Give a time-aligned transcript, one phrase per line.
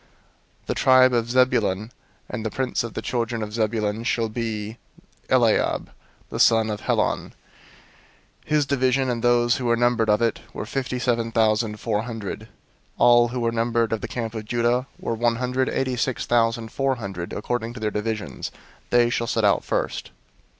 [0.63, 1.91] 002:007 The tribe of Zebulun:
[2.27, 4.79] and the prince of the children of Zebulun shall be
[5.29, 5.91] Eliab
[6.31, 7.33] the son of Helon.
[8.45, 12.01] 002:008 His division, and those who were numbered of it, were fifty seven thousand four
[12.01, 12.39] hundred.
[12.39, 12.47] 002:009
[12.97, 16.71] All who were numbered of the camp of Judah were one hundred eighty six thousand
[16.71, 18.49] four hundred, according to their divisions.
[18.89, 20.09] They shall set out first.